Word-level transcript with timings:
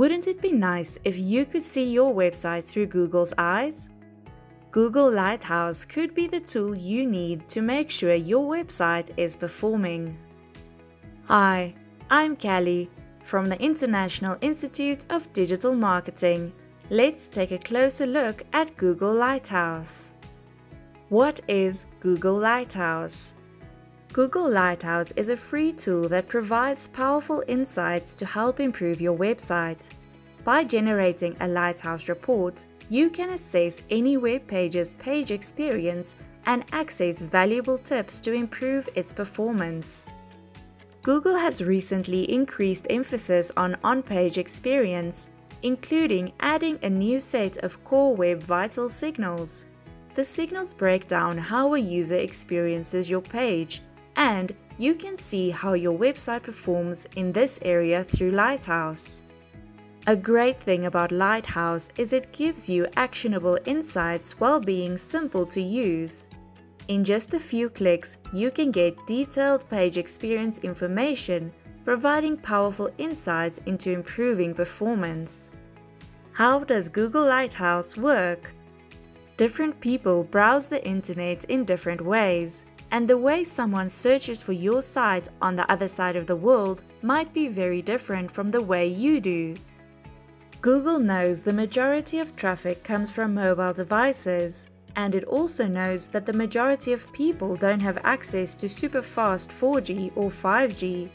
Wouldn't 0.00 0.28
it 0.28 0.40
be 0.40 0.52
nice 0.52 0.98
if 1.04 1.18
you 1.18 1.44
could 1.44 1.62
see 1.62 1.84
your 1.84 2.14
website 2.14 2.64
through 2.64 2.86
Google's 2.86 3.34
eyes? 3.36 3.90
Google 4.70 5.10
Lighthouse 5.10 5.84
could 5.84 6.14
be 6.14 6.26
the 6.26 6.40
tool 6.40 6.74
you 6.74 7.06
need 7.06 7.46
to 7.50 7.60
make 7.60 7.90
sure 7.90 8.14
your 8.14 8.48
website 8.48 9.10
is 9.18 9.36
performing. 9.36 10.16
Hi, 11.26 11.74
I'm 12.08 12.34
Callie 12.34 12.88
from 13.22 13.44
the 13.44 13.60
International 13.60 14.38
Institute 14.40 15.04
of 15.10 15.30
Digital 15.34 15.74
Marketing. 15.74 16.50
Let's 16.88 17.28
take 17.28 17.50
a 17.50 17.58
closer 17.58 18.06
look 18.06 18.42
at 18.54 18.74
Google 18.78 19.12
Lighthouse. 19.12 20.12
What 21.10 21.42
is 21.46 21.84
Google 22.00 22.38
Lighthouse? 22.38 23.34
Google 24.12 24.50
Lighthouse 24.50 25.12
is 25.12 25.28
a 25.28 25.36
free 25.36 25.72
tool 25.72 26.08
that 26.08 26.26
provides 26.26 26.88
powerful 26.88 27.44
insights 27.46 28.12
to 28.14 28.26
help 28.26 28.58
improve 28.58 29.00
your 29.00 29.16
website. 29.16 29.88
By 30.44 30.64
generating 30.64 31.36
a 31.38 31.46
Lighthouse 31.46 32.08
report, 32.08 32.64
you 32.88 33.08
can 33.08 33.30
assess 33.30 33.80
any 33.88 34.16
web 34.16 34.48
page's 34.48 34.94
page 34.94 35.30
experience 35.30 36.16
and 36.46 36.64
access 36.72 37.20
valuable 37.20 37.78
tips 37.78 38.20
to 38.22 38.32
improve 38.32 38.88
its 38.96 39.12
performance. 39.12 40.06
Google 41.04 41.36
has 41.36 41.62
recently 41.62 42.28
increased 42.32 42.88
emphasis 42.90 43.52
on 43.56 43.76
on-page 43.84 44.38
experience, 44.38 45.30
including 45.62 46.32
adding 46.40 46.80
a 46.82 46.90
new 46.90 47.20
set 47.20 47.58
of 47.58 47.84
core 47.84 48.16
web 48.16 48.42
vital 48.42 48.88
signals. 48.88 49.66
The 50.16 50.24
signals 50.24 50.72
break 50.72 51.06
down 51.06 51.38
how 51.38 51.74
a 51.74 51.78
user 51.78 52.16
experiences 52.16 53.08
your 53.08 53.22
page, 53.22 53.82
and 54.20 54.54
you 54.76 54.94
can 54.94 55.16
see 55.16 55.48
how 55.48 55.72
your 55.72 55.98
website 55.98 56.42
performs 56.42 57.06
in 57.16 57.32
this 57.32 57.58
area 57.62 58.04
through 58.04 58.30
Lighthouse. 58.30 59.22
A 60.06 60.14
great 60.14 60.60
thing 60.60 60.84
about 60.84 61.10
Lighthouse 61.10 61.88
is 61.96 62.12
it 62.12 62.30
gives 62.30 62.68
you 62.68 62.86
actionable 62.96 63.58
insights 63.64 64.38
while 64.38 64.60
being 64.60 64.98
simple 64.98 65.46
to 65.46 65.62
use. 65.62 66.26
In 66.88 67.02
just 67.02 67.32
a 67.32 67.40
few 67.40 67.70
clicks, 67.70 68.18
you 68.30 68.50
can 68.50 68.70
get 68.70 69.06
detailed 69.06 69.68
page 69.70 69.96
experience 69.96 70.58
information, 70.58 71.50
providing 71.86 72.36
powerful 72.36 72.90
insights 72.98 73.58
into 73.64 73.90
improving 73.90 74.52
performance. 74.52 75.48
How 76.32 76.60
does 76.64 76.90
Google 76.90 77.24
Lighthouse 77.24 77.96
work? 77.96 78.52
Different 79.40 79.80
people 79.80 80.22
browse 80.22 80.66
the 80.66 80.86
internet 80.86 81.44
in 81.44 81.64
different 81.64 82.02
ways, 82.02 82.66
and 82.90 83.08
the 83.08 83.16
way 83.16 83.42
someone 83.42 83.88
searches 83.88 84.42
for 84.42 84.52
your 84.52 84.82
site 84.82 85.28
on 85.40 85.56
the 85.56 85.72
other 85.72 85.88
side 85.88 86.14
of 86.14 86.26
the 86.26 86.36
world 86.36 86.82
might 87.00 87.32
be 87.32 87.48
very 87.48 87.80
different 87.80 88.30
from 88.30 88.50
the 88.50 88.60
way 88.60 88.86
you 88.86 89.18
do. 89.18 89.54
Google 90.60 90.98
knows 90.98 91.40
the 91.40 91.54
majority 91.54 92.18
of 92.18 92.36
traffic 92.36 92.84
comes 92.84 93.12
from 93.12 93.32
mobile 93.32 93.72
devices, 93.72 94.68
and 94.94 95.14
it 95.14 95.24
also 95.24 95.66
knows 95.66 96.08
that 96.08 96.26
the 96.26 96.34
majority 96.34 96.92
of 96.92 97.10
people 97.14 97.56
don't 97.56 97.80
have 97.80 97.98
access 98.04 98.52
to 98.52 98.68
super 98.68 99.00
fast 99.00 99.48
4G 99.48 100.12
or 100.16 100.28
5G. 100.28 101.08